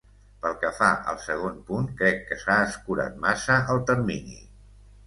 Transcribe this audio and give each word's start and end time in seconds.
Pel 0.45 0.55
que 0.61 0.69
fa 0.77 0.87
al 1.11 1.19
segon 1.25 1.59
punt, 1.67 1.91
crec 2.01 2.27
que 2.31 2.39
s’ha 2.45 2.59
escurat 2.71 3.25
massa 3.29 3.63
el 3.77 3.87
termini. 3.93 4.43